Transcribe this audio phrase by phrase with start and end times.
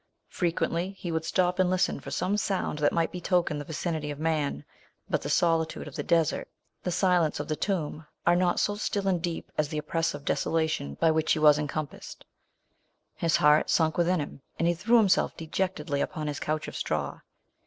[0.29, 4.17] Frequently he would stop and listen for some sound that might betoken the vicinity of
[4.17, 4.65] man;
[5.07, 6.47] but the solitude of the desert,
[6.81, 10.95] the silence of the tomb, are not so still and deep, as the oppressive desolation
[10.95, 12.25] by which he was encompassed.
[13.13, 17.19] His heart sunk within him, and he threw himself dejectedly upon his couch of straw.